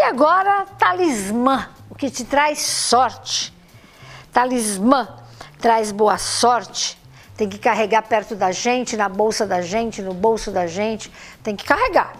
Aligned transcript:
E 0.00 0.02
agora, 0.02 0.64
talismã, 0.78 1.68
o 1.90 1.94
que 1.94 2.08
te 2.08 2.24
traz 2.24 2.58
sorte. 2.60 3.52
Talismã 4.32 5.06
traz 5.60 5.92
boa 5.92 6.16
sorte. 6.16 6.98
Tem 7.36 7.46
que 7.46 7.58
carregar 7.58 8.00
perto 8.04 8.34
da 8.34 8.50
gente, 8.50 8.96
na 8.96 9.10
bolsa 9.10 9.46
da 9.46 9.60
gente, 9.60 10.00
no 10.00 10.14
bolso 10.14 10.50
da 10.50 10.66
gente. 10.66 11.12
Tem 11.42 11.54
que 11.54 11.66
carregar. 11.66 12.14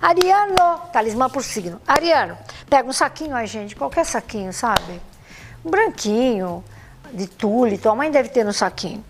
Ariano, 0.00 0.78
talismã 0.92 1.28
por 1.28 1.42
signo. 1.42 1.80
Ariano, 1.84 2.38
pega 2.70 2.88
um 2.88 2.92
saquinho, 2.92 3.34
ai 3.34 3.48
gente, 3.48 3.74
qualquer 3.74 4.06
saquinho, 4.06 4.52
sabe? 4.52 5.02
Um 5.64 5.70
branquinho, 5.70 6.62
de 7.12 7.26
tule, 7.26 7.76
tua 7.76 7.96
mãe 7.96 8.08
deve 8.08 8.28
ter 8.28 8.44
no 8.44 8.52
saquinho. 8.52 9.04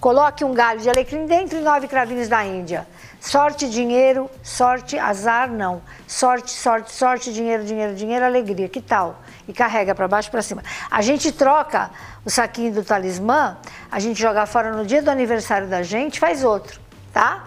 Coloque 0.00 0.44
um 0.44 0.54
galho 0.54 0.80
de 0.80 0.88
alecrim 0.88 1.26
dentro 1.26 1.58
e 1.58 1.60
nove 1.60 1.88
cravinhos 1.88 2.28
da 2.28 2.44
Índia. 2.44 2.86
Sorte, 3.20 3.68
dinheiro, 3.68 4.30
sorte, 4.44 4.96
azar, 4.96 5.50
não. 5.50 5.82
Sorte, 6.06 6.52
sorte, 6.52 6.92
sorte, 6.92 7.32
dinheiro, 7.32 7.64
dinheiro, 7.64 7.94
dinheiro, 7.96 8.24
alegria. 8.24 8.68
Que 8.68 8.80
tal? 8.80 9.18
E 9.48 9.52
carrega 9.52 9.94
para 9.96 10.06
baixo 10.06 10.30
para 10.30 10.40
cima. 10.40 10.62
A 10.88 11.02
gente 11.02 11.32
troca 11.32 11.90
o 12.24 12.30
saquinho 12.30 12.72
do 12.72 12.84
talismã, 12.84 13.56
a 13.90 13.98
gente 13.98 14.20
joga 14.20 14.46
fora 14.46 14.72
no 14.72 14.86
dia 14.86 15.02
do 15.02 15.10
aniversário 15.10 15.66
da 15.66 15.82
gente, 15.82 16.20
faz 16.20 16.44
outro, 16.44 16.80
tá? 17.12 17.44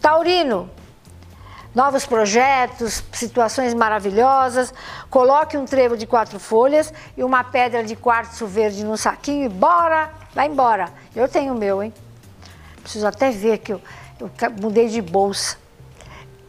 Taurino, 0.00 0.70
novos 1.74 2.06
projetos, 2.06 3.02
situações 3.12 3.74
maravilhosas. 3.74 4.72
Coloque 5.10 5.56
um 5.56 5.64
trevo 5.64 5.96
de 5.96 6.06
quatro 6.06 6.38
folhas 6.38 6.92
e 7.16 7.24
uma 7.24 7.42
pedra 7.42 7.82
de 7.82 7.96
quartzo 7.96 8.46
verde 8.46 8.84
no 8.84 8.96
saquinho 8.96 9.46
e 9.46 9.48
bora, 9.48 10.10
vai 10.36 10.48
embora. 10.48 10.92
Eu 11.14 11.26
tenho 11.26 11.54
o 11.54 11.56
meu, 11.56 11.82
hein? 11.82 11.94
Preciso 12.82 13.06
até 13.06 13.30
ver 13.30 13.58
que 13.58 13.72
eu, 13.72 13.80
eu 14.20 14.30
mudei 14.60 14.86
de 14.88 15.00
bolsa. 15.00 15.56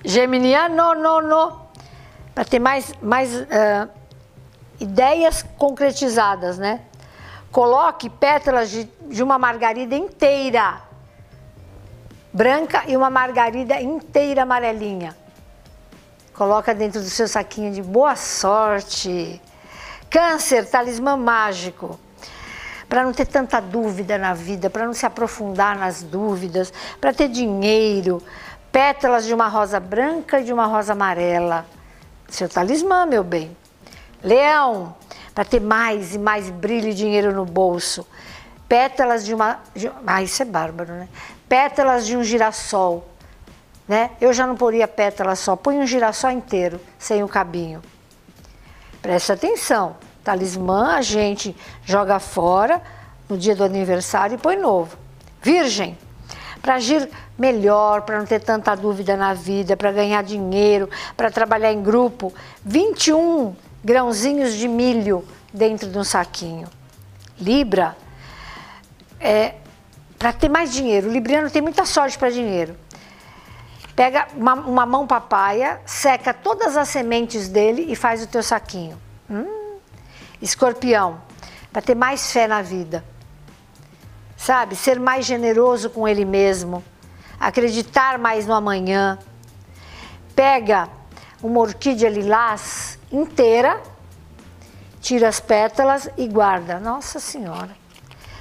Geminiano, 0.03 0.93
no, 0.93 1.21
no. 1.21 1.61
Para 2.35 2.43
ter 2.43 2.59
mais, 2.59 2.93
mais 3.01 3.33
uh, 3.33 3.89
ideias 4.77 5.43
concretizadas, 5.57 6.57
né? 6.57 6.81
Coloque 7.49 8.09
pétalas 8.09 8.69
de, 8.69 8.83
de 9.07 9.23
uma 9.23 9.39
margarida 9.39 9.95
inteira 9.95 10.81
branca 12.33 12.83
e 12.87 12.95
uma 12.95 13.09
margarida 13.09 13.81
inteira 13.81 14.43
amarelinha. 14.43 15.17
Coloca 16.35 16.75
dentro 16.75 17.01
do 17.01 17.09
seu 17.09 17.27
saquinho 17.27 17.71
de 17.71 17.81
boa 17.81 18.15
sorte. 18.15 19.41
Câncer, 20.09 20.69
talismã 20.69 21.15
mágico. 21.17 21.97
Para 22.87 23.03
não 23.03 23.11
ter 23.11 23.25
tanta 23.25 23.59
dúvida 23.59 24.17
na 24.17 24.33
vida, 24.33 24.69
para 24.69 24.85
não 24.85 24.93
se 24.93 25.05
aprofundar 25.05 25.77
nas 25.77 26.03
dúvidas, 26.03 26.71
para 27.01 27.13
ter 27.13 27.27
dinheiro, 27.27 28.21
pétalas 28.71 29.25
de 29.25 29.33
uma 29.33 29.47
rosa 29.47 29.79
branca 29.79 30.39
e 30.39 30.43
de 30.43 30.53
uma 30.53 30.65
rosa 30.65 30.93
amarela. 30.93 31.65
Seu 32.29 32.47
talismã, 32.47 33.05
meu 33.05 33.23
bem. 33.23 33.55
Leão, 34.23 34.95
para 35.33 35.45
ter 35.45 35.61
mais 35.61 36.15
e 36.15 36.17
mais 36.17 36.49
brilho 36.49 36.89
e 36.89 36.93
dinheiro 36.93 37.33
no 37.33 37.45
bolso. 37.45 38.07
Pétalas 38.67 39.25
de 39.25 39.33
uma. 39.33 39.59
De, 39.75 39.91
ah, 40.05 40.21
isso 40.21 40.41
é 40.41 40.45
bárbaro, 40.45 40.93
né? 40.93 41.07
pétalas 41.47 42.05
de 42.05 42.17
um 42.17 42.23
girassol. 42.23 43.07
Né? 43.87 44.11
Eu 44.19 44.33
já 44.33 44.45
não 44.45 44.55
poria 44.55 44.87
pétala 44.87 45.35
só, 45.35 45.55
põe 45.55 45.77
um 45.77 45.87
girassol 45.87 46.31
inteiro, 46.31 46.79
sem 46.99 47.23
o 47.23 47.27
cabinho. 47.27 47.81
Presta 49.01 49.33
atenção, 49.33 49.95
talismã 50.27 50.95
a 50.95 51.01
gente 51.01 51.55
joga 51.85 52.19
fora 52.19 52.81
no 53.29 53.37
dia 53.37 53.55
do 53.55 53.63
aniversário 53.63 54.35
e 54.35 54.37
põe 54.37 54.57
novo. 54.57 54.97
Virgem, 55.41 55.97
para 56.61 56.75
agir 56.75 57.09
melhor, 57.37 58.01
para 58.01 58.19
não 58.19 58.25
ter 58.25 58.41
tanta 58.41 58.75
dúvida 58.75 59.15
na 59.15 59.33
vida, 59.33 59.77
para 59.77 59.89
ganhar 59.93 60.21
dinheiro, 60.23 60.89
para 61.15 61.31
trabalhar 61.31 61.71
em 61.71 61.81
grupo, 61.81 62.33
21 62.65 63.55
grãozinhos 63.81 64.53
de 64.53 64.67
milho 64.67 65.23
dentro 65.53 65.89
de 65.89 65.97
um 65.97 66.03
saquinho. 66.03 66.67
Libra, 67.39 67.95
é, 69.19 69.55
para 70.19 70.33
ter 70.33 70.49
mais 70.49 70.73
dinheiro. 70.73 71.07
O 71.07 71.11
libriano 71.11 71.49
tem 71.49 71.61
muita 71.61 71.85
sorte 71.85 72.17
para 72.17 72.29
dinheiro. 72.29 72.75
Pega 73.95 74.27
uma, 74.35 74.55
uma, 74.55 74.85
mão 74.85 75.07
papaya, 75.07 75.79
seca 75.85 76.33
todas 76.33 76.75
as 76.75 76.89
sementes 76.89 77.47
dele 77.47 77.85
e 77.87 77.95
faz 77.95 78.21
o 78.21 78.27
teu 78.27 78.43
saquinho. 78.43 78.99
Hum. 79.29 79.56
Escorpião, 80.41 81.21
para 81.71 81.81
ter 81.81 81.95
mais 81.95 82.31
fé 82.31 82.47
na 82.47 82.61
vida. 82.61 83.03
Sabe? 84.35 84.75
Ser 84.75 84.99
mais 84.99 85.25
generoso 85.25 85.89
com 85.89 86.07
ele 86.07 86.25
mesmo. 86.25 86.83
Acreditar 87.39 88.17
mais 88.17 88.45
no 88.45 88.53
amanhã. 88.53 89.17
Pega 90.35 90.87
uma 91.41 91.59
orquídea 91.59 92.09
lilás 92.09 92.97
inteira, 93.11 93.81
tira 95.01 95.27
as 95.27 95.39
pétalas 95.39 96.09
e 96.17 96.27
guarda. 96.27 96.79
Nossa 96.79 97.19
Senhora. 97.19 97.75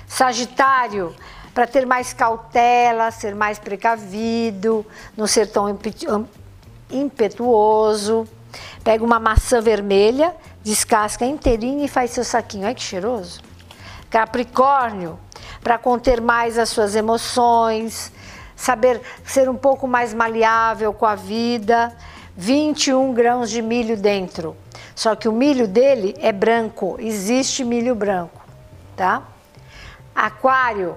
Sagitário, 0.06 1.14
para 1.54 1.66
ter 1.66 1.86
mais 1.86 2.12
cautela, 2.12 3.10
ser 3.10 3.34
mais 3.34 3.58
precavido, 3.58 4.84
não 5.16 5.26
ser 5.26 5.46
tão 5.50 5.66
impetuoso. 6.90 8.28
Pega 8.84 9.04
uma 9.04 9.18
maçã 9.18 9.60
vermelha, 9.60 10.34
descasca 10.66 11.24
inteirinha 11.24 11.84
e 11.84 11.88
faz 11.88 12.10
seu 12.10 12.24
saquinho. 12.24 12.66
Ai 12.66 12.74
que 12.74 12.82
cheiroso! 12.82 13.40
Capricórnio, 14.10 15.16
para 15.62 15.78
conter 15.78 16.20
mais 16.20 16.58
as 16.58 16.70
suas 16.70 16.96
emoções, 16.96 18.12
saber 18.56 19.00
ser 19.24 19.48
um 19.48 19.54
pouco 19.54 19.86
mais 19.86 20.12
maleável 20.12 20.92
com 20.92 21.06
a 21.06 21.14
vida. 21.14 21.96
21 22.36 23.14
grãos 23.14 23.48
de 23.48 23.62
milho 23.62 23.96
dentro. 23.96 24.56
Só 24.94 25.14
que 25.14 25.28
o 25.28 25.32
milho 25.32 25.68
dele 25.68 26.14
é 26.18 26.32
branco, 26.32 26.96
existe 26.98 27.64
milho 27.64 27.94
branco, 27.94 28.42
tá? 28.96 29.22
Aquário, 30.14 30.96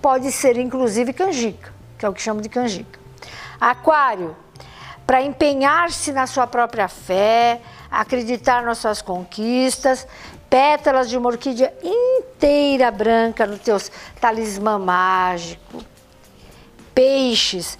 pode 0.00 0.30
ser 0.30 0.56
inclusive 0.56 1.12
canjica, 1.12 1.72
que 1.98 2.06
é 2.06 2.08
o 2.08 2.12
que 2.12 2.22
chamo 2.22 2.40
de 2.40 2.48
canjica. 2.48 2.98
Aquário, 3.60 4.36
para 5.06 5.20
empenhar-se 5.20 6.12
na 6.12 6.26
sua 6.26 6.46
própria 6.46 6.88
fé, 6.88 7.60
acreditar 7.90 8.62
nas 8.62 8.78
suas 8.78 9.02
conquistas, 9.02 10.06
pétalas 10.48 11.08
de 11.08 11.16
uma 11.16 11.28
orquídea 11.28 11.72
inteira 11.82 12.90
branca 12.90 13.46
no 13.46 13.58
teu 13.58 13.76
talismã 14.20 14.78
mágico. 14.78 15.82
Peixes, 16.94 17.78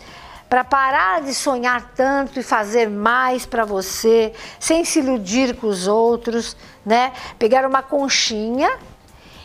para 0.48 0.64
parar 0.64 1.22
de 1.22 1.34
sonhar 1.34 1.92
tanto 1.94 2.40
e 2.40 2.42
fazer 2.42 2.88
mais 2.88 3.46
para 3.46 3.64
você, 3.64 4.32
sem 4.58 4.84
se 4.84 4.98
iludir 4.98 5.56
com 5.56 5.66
os 5.66 5.86
outros, 5.86 6.56
né? 6.84 7.12
Pegar 7.38 7.66
uma 7.66 7.82
conchinha 7.82 8.70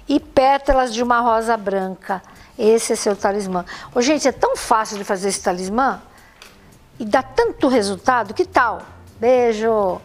e 0.07 0.19
pétalas 0.19 0.93
de 0.93 1.03
uma 1.03 1.19
rosa 1.19 1.55
branca 1.57 2.21
esse 2.57 2.93
é 2.93 2.95
seu 2.95 3.15
talismã. 3.15 3.65
Ô, 3.93 4.01
gente, 4.01 4.27
é 4.27 4.31
tão 4.31 4.55
fácil 4.55 4.97
de 4.97 5.03
fazer 5.03 5.29
esse 5.29 5.41
talismã 5.41 6.01
e 6.97 7.05
dá 7.05 7.21
tanto 7.21 7.67
resultado. 7.67 8.33
Que 8.33 8.45
tal? 8.45 8.81
Beijo! 9.19 10.01